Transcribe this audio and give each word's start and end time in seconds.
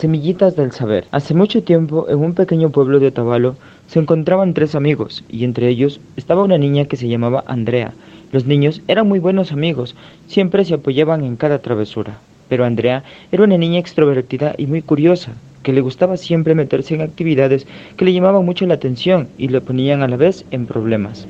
Semillitas 0.00 0.56
del 0.56 0.72
Saber. 0.72 1.04
Hace 1.10 1.34
mucho 1.34 1.62
tiempo, 1.62 2.06
en 2.08 2.20
un 2.20 2.32
pequeño 2.32 2.70
pueblo 2.70 3.00
de 3.00 3.08
Otavalo, 3.08 3.56
se 3.86 3.98
encontraban 3.98 4.54
tres 4.54 4.74
amigos, 4.74 5.24
y 5.28 5.44
entre 5.44 5.68
ellos 5.68 6.00
estaba 6.16 6.42
una 6.42 6.56
niña 6.56 6.86
que 6.86 6.96
se 6.96 7.06
llamaba 7.06 7.44
Andrea. 7.46 7.92
Los 8.32 8.46
niños 8.46 8.80
eran 8.88 9.06
muy 9.06 9.18
buenos 9.18 9.52
amigos, 9.52 9.94
siempre 10.26 10.64
se 10.64 10.72
apoyaban 10.72 11.22
en 11.22 11.36
cada 11.36 11.58
travesura. 11.58 12.16
Pero 12.48 12.64
Andrea 12.64 13.04
era 13.30 13.44
una 13.44 13.58
niña 13.58 13.78
extrovertida 13.78 14.54
y 14.56 14.66
muy 14.66 14.80
curiosa, 14.80 15.32
que 15.62 15.74
le 15.74 15.82
gustaba 15.82 16.16
siempre 16.16 16.54
meterse 16.54 16.94
en 16.94 17.02
actividades 17.02 17.66
que 17.98 18.06
le 18.06 18.14
llamaban 18.14 18.46
mucho 18.46 18.64
la 18.64 18.76
atención 18.76 19.28
y 19.36 19.48
le 19.48 19.60
ponían 19.60 20.02
a 20.02 20.08
la 20.08 20.16
vez 20.16 20.46
en 20.50 20.64
problemas. 20.64 21.26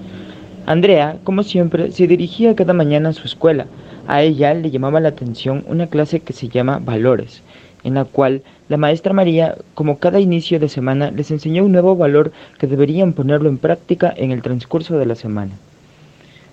Andrea, 0.67 1.17
como 1.25 1.43
siempre, 1.43 1.91
se 1.91 2.07
dirigía 2.07 2.55
cada 2.55 2.73
mañana 2.73 3.09
a 3.09 3.15
su 3.15 3.27
escuela. 3.27 3.67
A 4.07 4.23
ella 4.23 4.55
le 4.55 4.71
llamaba 4.71 5.01
la 5.01 5.09
atención 5.09 5.65
una 5.67 5.89
clase 5.89 6.21
que 6.21 6.33
se 6.33 6.47
llama 6.47 6.79
Valores 6.79 7.43
en 7.85 7.95
la 7.95 8.05
cual 8.05 8.43
la 8.69 8.77
maestra 8.77 9.13
María, 9.13 9.57
como 9.75 9.99
cada 9.99 10.21
inicio 10.21 10.59
de 10.61 10.69
semana, 10.69 11.11
les 11.11 11.31
enseñó 11.31 11.65
un 11.65 11.73
nuevo 11.73 11.97
valor 11.97 12.33
que 12.59 12.67
deberían 12.67 13.13
ponerlo 13.13 13.49
en 13.49 13.59
práctica 13.59 14.13
en 14.17 14.31
el 14.31 14.43
transcurso 14.43 14.99
de 14.99 15.07
la 15.07 15.15
semana. 15.15 15.53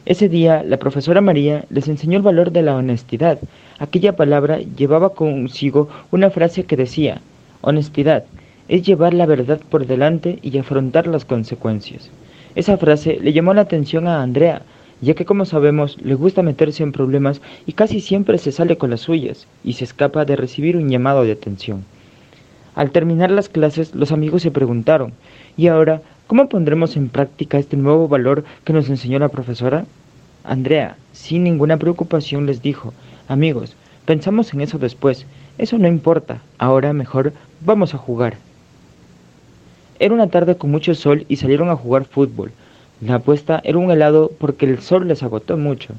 Ese 0.06 0.30
día, 0.30 0.64
la 0.64 0.78
profesora 0.78 1.20
María 1.20 1.66
les 1.70 1.88
enseñó 1.90 2.18
el 2.18 2.24
valor 2.24 2.52
de 2.52 2.62
la 2.62 2.76
honestidad. 2.76 3.40
Aquella 3.78 4.16
palabra 4.16 4.60
llevaba 4.60 5.10
consigo 5.10 5.90
una 6.12 6.30
frase 6.30 6.64
que 6.64 6.78
decía, 6.78 7.22
honestidad 7.62 8.24
es 8.70 8.84
llevar 8.84 9.14
la 9.14 9.26
verdad 9.26 9.60
por 9.70 9.86
delante 9.86 10.40
y 10.42 10.58
afrontar 10.58 11.08
las 11.08 11.26
consecuencias. 11.26 12.10
Esa 12.56 12.78
frase 12.78 13.20
le 13.22 13.34
llamó 13.34 13.54
la 13.54 13.62
atención 13.62 14.08
a 14.08 14.24
Andrea, 14.24 14.62
ya 15.02 15.14
que 15.14 15.26
como 15.26 15.46
sabemos 15.46 15.98
le 16.02 16.16
gusta 16.16 16.42
meterse 16.42 16.84
en 16.84 16.92
problemas 16.92 17.42
y 17.66 17.74
casi 17.74 18.02
siempre 18.02 18.38
se 18.38 18.52
sale 18.52 18.78
con 18.78 18.90
las 18.90 19.02
suyas 19.02 19.48
y 19.64 19.74
se 19.74 19.84
escapa 19.84 20.26
de 20.26 20.36
recibir 20.36 20.78
un 20.78 20.90
llamado 20.90 21.24
de 21.24 21.32
atención. 21.32 21.86
Al 22.76 22.92
terminar 22.92 23.32
las 23.32 23.50
clases 23.50 23.96
los 23.96 24.12
amigos 24.12 24.44
se 24.44 24.52
preguntaron, 24.52 25.14
¿y 25.56 25.68
ahora 25.68 26.02
cómo 26.28 26.50
pondremos 26.50 26.96
en 26.96 27.10
práctica 27.10 27.58
este 27.58 27.78
nuevo 27.78 28.08
valor 28.08 28.44
que 28.64 28.74
nos 28.74 28.90
enseñó 28.90 29.20
la 29.20 29.30
profesora? 29.30 29.86
Andrea, 30.44 30.96
sin 31.12 31.44
ninguna 31.44 31.78
preocupación, 31.78 32.46
les 32.46 32.62
dijo, 32.62 32.94
amigos, 33.28 33.76
pensamos 34.06 34.54
en 34.54 34.62
eso 34.62 34.78
después, 34.78 35.26
eso 35.58 35.78
no 35.78 35.88
importa, 35.88 36.42
ahora 36.58 36.94
mejor 36.94 37.34
vamos 37.62 37.94
a 37.94 37.98
jugar. 37.98 38.38
Era 40.00 40.14
una 40.14 40.28
tarde 40.28 40.56
con 40.56 40.70
mucho 40.70 40.94
sol 40.94 41.26
y 41.28 41.38
salieron 41.38 41.70
a 41.70 41.76
jugar 41.76 42.06
fútbol. 42.06 42.52
La 43.00 43.16
apuesta 43.16 43.62
era 43.64 43.78
un 43.78 43.92
helado 43.92 44.32
porque 44.40 44.66
el 44.66 44.80
sol 44.80 45.08
les 45.08 45.22
agotó 45.22 45.56
mucho. 45.56 45.94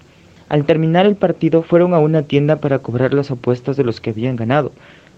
Al 0.49 0.65
terminar 0.65 1.07
el 1.07 1.15
partido 1.15 1.63
fueron 1.63 1.95
a 1.95 2.01
una 2.01 2.23
tienda 2.23 2.57
para 2.57 2.81
cobrar 2.81 3.15
las 3.15 3.31
apuestas 3.31 3.77
de 3.77 3.85
los 3.85 4.01
que 4.01 4.11
habían 4.11 4.35
ganado. 4.35 4.73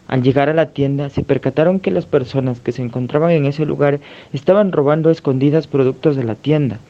Al 0.06 0.23
llegar 0.23 0.51
a 0.51 0.55
la 0.55 0.67
tienda 0.67 1.08
se 1.08 1.23
percataron 1.23 1.81
que 1.81 1.91
las 1.91 2.05
personas 2.05 2.61
que 2.61 2.73
se 2.73 2.83
encontraban 2.83 3.31
en 3.31 3.47
ese 3.47 3.64
lugar 3.64 4.01
estaban 4.34 4.73
robando 4.73 5.08
a 5.08 5.12
escondidas 5.12 5.69
productos 5.69 6.17
de 6.17 6.25
la 6.25 6.34
tienda. 6.34 6.81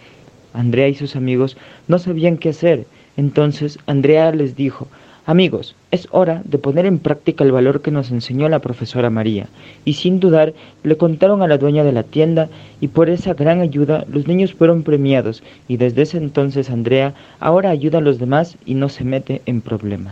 Andrea 0.55 0.89
y 0.89 0.97
sus 0.97 1.15
amigos 1.15 1.57
no 1.87 2.01
sabían 2.01 2.37
qué 2.37 2.49
hacer. 2.49 2.87
Entonces 3.17 3.79
Andrea 3.87 4.33
les 4.33 4.57
dijo, 4.57 4.89
Amigos, 5.27 5.77
es 5.91 6.09
hora 6.11 6.43
de 6.45 6.57
poner 6.57 6.87
en 6.87 6.99
práctica 6.99 7.45
el 7.45 7.53
valor 7.53 7.83
que 7.83 7.91
nos 7.91 8.11
enseñó 8.11 8.49
la 8.49 8.61
profesora 8.61 9.11
María, 9.11 9.49
y 9.85 9.93
sin 9.93 10.19
dudar 10.19 10.55
le 10.83 10.97
contaron 10.97 11.43
a 11.43 11.47
la 11.47 11.59
dueña 11.59 11.85
de 11.85 11.93
la 11.93 12.03
tienda, 12.03 12.49
y 12.81 12.89
por 12.89 13.11
esa 13.11 13.35
gran 13.35 13.61
ayuda 13.61 14.07
los 14.11 14.27
niños 14.27 14.55
fueron 14.55 14.83
premiados, 14.83 15.43
y 15.69 15.77
desde 15.77 16.03
ese 16.03 16.17
entonces 16.17 16.71
Andrea 16.71 17.15
ahora 17.39 17.69
ayuda 17.71 17.99
a 17.99 18.03
los 18.03 18.19
demás 18.19 18.57
y 18.65 18.75
no 18.75 18.89
se 18.89 19.05
mete 19.05 19.43
en 19.45 19.61
problemas. 19.61 20.09